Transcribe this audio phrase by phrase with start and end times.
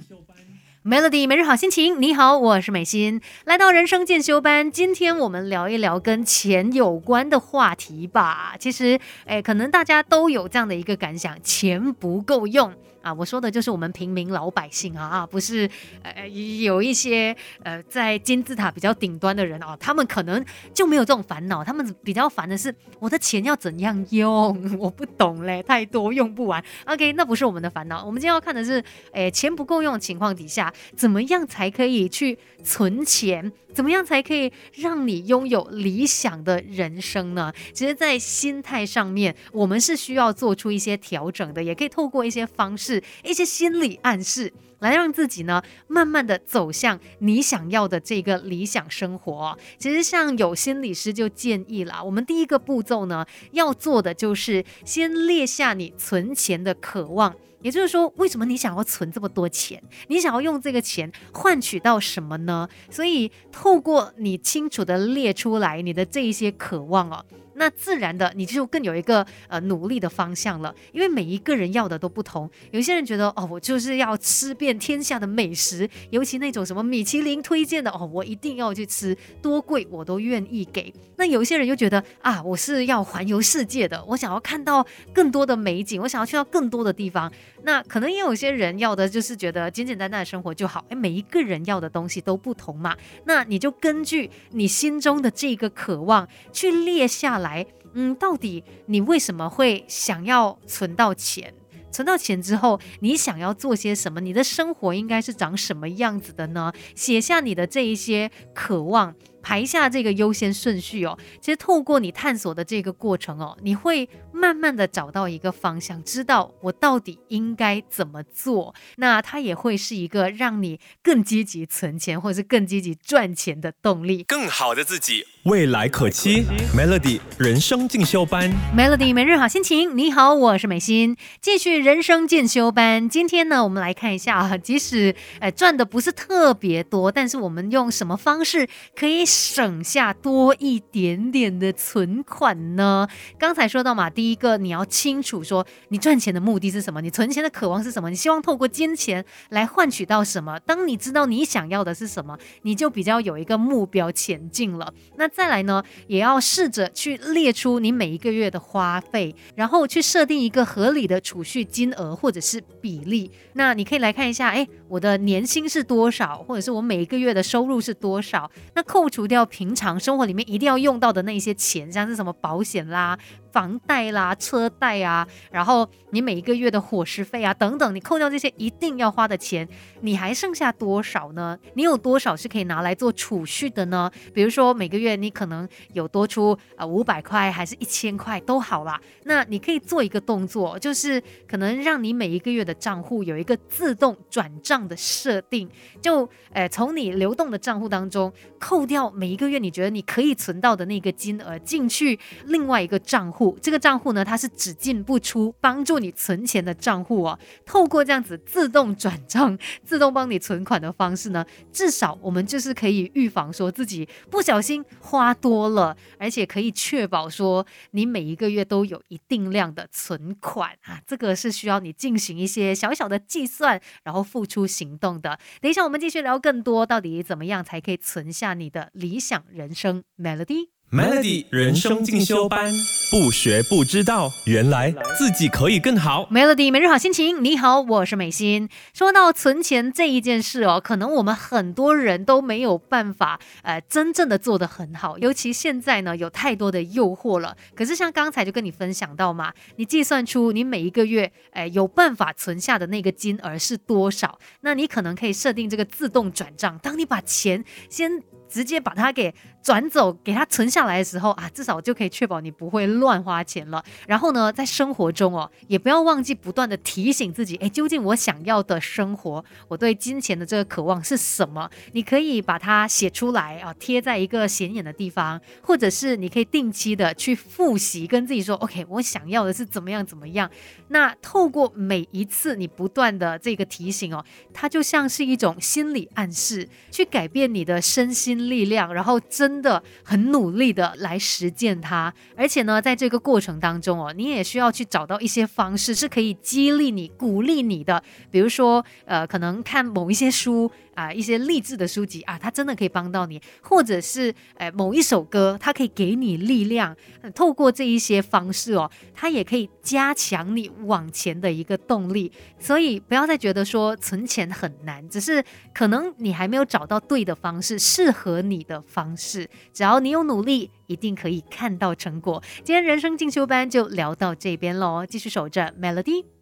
[0.84, 8.56] Melody 每日好心情，你好，我是美心，来到人生进修班，今天我们聊一聊跟钱有关的话题吧。
[8.58, 12.72] 其实，哎，可能大家都有这样的一个感想，钱不够用。
[13.02, 15.68] 啊，我说的就是我们平民老百姓啊啊，不是
[16.02, 26.62] 呃有一些呃在金字塔比较顶端的人哦，他们可能就没有这种烦恼，他们比较烦的是我的钱要怎样用， 我不懂嘞，太多用不完。
[26.86, 28.82] OK，那不是我们的烦恼，我们今天要看的是，
[29.12, 33.52] 诶，钱不够用情况底下，怎么样才可以去存钱？
[33.72, 37.52] 怎么样才可以让你拥有理想的人生呢？
[37.72, 42.89] 其实，在心态上面，我们是需要做出一些调整的，也可以透过一些方式、
[43.22, 49.58] 一些心理暗示，来让自己呢，慢慢的走向你想要的这个理想生活。
[49.78, 57.34] 其实，像有心理师就建议了，我们第一个步骤呢，要做的就是先列下你存钱的渴望。
[57.62, 59.82] 也就是说，为什么你想要存这么多钱？
[60.08, 62.66] 你想要用这个钱换取到什么呢？
[62.90, 67.22] 所以，透过你清楚的列出来你的这一些渴望哦。
[67.60, 70.74] 那自然的，你就更有一个呃努力的方向了。
[70.92, 80.90] 因为每一个人要的都不同，有些人觉得哦，我就是要吃遍天下的美食，尤其那种什么米其林推荐的哦，我一定要去吃，多贵我都愿意给。
[81.16, 87.30] 那有些人又觉得啊，我是要环游世界的，我想要看到更多的美景，我想要去到更多的地方。
[87.64, 90.84] 那可能也有些人要的就是觉得简简单单的生活就好。
[90.90, 97.40] 哎，每一个人要的东西都不同嘛，那你就根据你心中的这个渴望去列下。
[97.40, 101.54] 来，嗯，到底你为什么会想要存到钱？
[101.90, 104.20] 存到钱之后，你想要做些什么？
[104.20, 106.72] 你的生活应该是长什么样子的呢？
[106.94, 109.14] 写下你的这一些渴望。
[109.42, 118.74] 排下这个优先顺序哦，其实透过你探索的这个过程哦，你会慢慢的找到一个方向，知道我到底应该怎么做。
[118.96, 124.24] 那它也会是一个让你更积极存钱，或者是更积极赚钱的动力。
[124.24, 126.44] 更好的自己，未来可期。
[126.76, 129.96] Melody 人生进修班，Melody 每日好心情。
[129.96, 133.08] 你好，我是美心，继续人生进修班。
[133.08, 139.29] 今天呢，我们来看一下啊，即使呃赚的不是特别多，但是我们用什么方式可以？
[139.30, 143.06] 省下多一点点的存款呢？
[143.38, 150.58] 刚才说到嘛，第一个你要清楚说你赚钱的目的是什么，你存钱的渴望是什么，你希望透过金钱来换取到什么？
[150.60, 154.92] 当你知道你想要的是什么，你就比较有一个目标前进了。
[155.16, 163.30] 那再来呢，也要试着去列出你每一个月的花费，然后去设定一个合理的储蓄金额或者是比例。
[163.52, 168.50] 那你可以来看一下，哎，我的年薪是多少，或者是我每一个月的收入是多少？
[168.74, 169.19] 那扣除。
[169.20, 173.18] 除掉平常生活里面一定要用到的那些钱，像是什么保险啦。
[173.52, 179.68] 房贷啦、车贷啊，然后你每一个月的伙食费啊等等，你扣掉这些一定要花的钱，
[180.00, 181.58] 你还剩下多少呢？
[181.74, 184.10] 你有多少是可以拿来做储蓄的呢？
[184.32, 189.00] 比如说每个月你可能有多出啊五百块，还是一千块都好啦。
[189.24, 195.68] 那你可以做一个动作，就是可能让你每一个月的账户有一个自动转账的设定，
[196.00, 203.39] 就呃从你流动的账户当中扣掉每一个月你觉得你可以存到的那个金额进去另外一个账户。
[203.62, 207.38] 这个账户呢，它是只进不出，帮助你存钱的账户哦。
[207.64, 221.00] 透过这样子自动转账、自动帮你存款的方式呢，至少我们就是可以预防说自己不小心花多了，而且可以确保说你每一个月都有一定量的存款啊。
[221.06, 225.38] 这个是需要你进行一些小小的计算，然后付出行动的。
[225.60, 230.68] 等一下我们继续聊更多，到底怎么样才可以存下你的理想人生？Melody。
[230.90, 232.72] Melody 人生进修班，
[233.10, 236.28] 不学不知道，原来自己可以更好。
[236.30, 238.68] Melody 每日好心情，你好，我是美心。
[238.94, 245.18] 说到存钱这一件事哦，可能我们很多人都没有办法，呃，真正的做得很好。
[245.18, 247.56] 尤其现在呢，有太多的诱惑了。
[247.74, 256.78] 可是像刚才就跟你分享到嘛，你计算出你每一个月，哎，有办法存下的那个金额是多少，那你可能可以设定这个自动转账。
[256.78, 263.84] 当你把钱先直接把它给转走，给它存下来的时候啊，至少就可以确保你不会乱花钱了。
[264.06, 271.68] 然后呢，在生活中哦，也不要忘记不断的提醒自己，哎，究竟我想要的生活，我对金钱的这个渴望是什么？
[271.92, 280.50] 你可以把它写出来啊，贴在一个显眼的地方，或者是你可以定期的去复习，跟自己说，OK，我想要的是怎么样怎么样。
[280.88, 288.40] 那透过每一次你不断的这个提醒哦，它就像是一种心理暗示，去改变你的身心。
[288.40, 298.02] 力量，然后真的很努力的来实践它，而且呢，在在这个过程当中哦，你也需要去找到一些方式是可以激励你、鼓励你的，
[298.32, 300.68] 比如说呃，可能看某一些书。
[300.94, 306.96] 啊，一些励志的书籍啊，它真的可以帮到你，或者是呃某一首歌，它可以给你力量。
[307.34, 312.30] 透过这一些方式哦，它也可以加强你往前的一个动力。
[312.58, 315.42] 所以不要再觉得说存钱很难，只是
[315.72, 319.48] 可能你还没有找到对的方式，适合你的方式。
[319.72, 322.42] 只要你有努力，一定可以看到成果。
[322.64, 326.39] 今天人生进修班就聊到这边喽，继续守着 Melody。